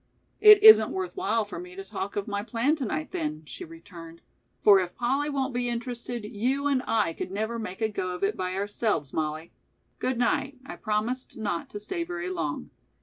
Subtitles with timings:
[0.39, 3.63] "It isn't worth while for me to talk of my plan to night, then," she
[3.63, 4.21] returned,
[4.63, 8.23] "for if Polly won't be interested, you and, I could never make a go of
[8.23, 9.51] it by ourselves, Mollie.
[9.99, 12.71] Good night; I promised not to stay very long."